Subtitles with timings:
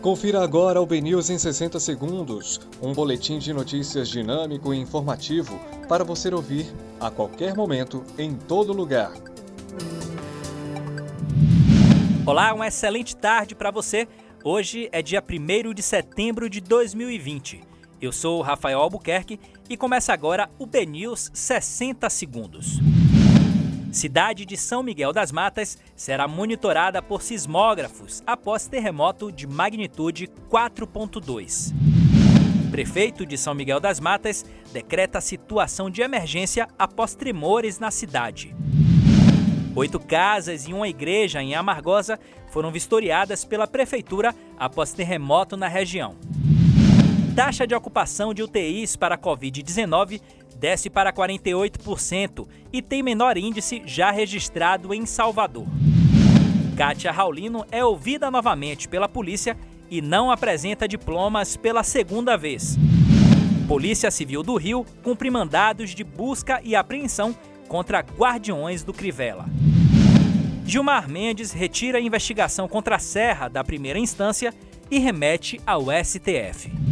[0.00, 6.04] Confira agora o BNews em 60 segundos, um boletim de notícias dinâmico e informativo para
[6.04, 9.12] você ouvir a qualquer momento, em todo lugar.
[12.24, 14.06] Olá, uma excelente tarde para você.
[14.44, 17.60] Hoje é dia 1 de setembro de 2020.
[18.00, 22.78] Eu sou o Rafael Albuquerque e começa agora o BNews 60 segundos.
[23.98, 31.72] Cidade de São Miguel das Matas será monitorada por sismógrafos após terremoto de magnitude 4.2.
[32.70, 38.54] Prefeito de São Miguel das Matas decreta situação de emergência após tremores na cidade.
[39.74, 42.20] Oito casas e uma igreja em Amargosa
[42.52, 46.14] foram vistoriadas pela prefeitura após terremoto na região.
[47.38, 50.20] Taxa de ocupação de UTIs para Covid-19
[50.58, 55.64] desce para 48% e tem menor índice já registrado em Salvador.
[56.76, 59.56] Kátia Raulino é ouvida novamente pela polícia
[59.88, 62.76] e não apresenta diplomas pela segunda vez.
[63.68, 67.32] Polícia Civil do Rio cumpre mandados de busca e apreensão
[67.68, 69.44] contra guardiões do Crivella.
[70.64, 74.52] Gilmar Mendes retira a investigação contra a Serra da primeira instância
[74.90, 76.87] e remete ao STF.